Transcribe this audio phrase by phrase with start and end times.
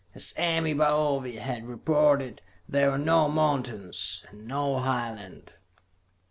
[0.15, 5.53] As Ame Baove had reported, there were no mountains, and no high land.